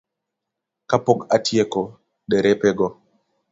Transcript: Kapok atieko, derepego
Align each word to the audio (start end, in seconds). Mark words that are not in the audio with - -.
Kapok 0.93 1.19
atieko, 1.35 1.83
derepego 2.35 2.87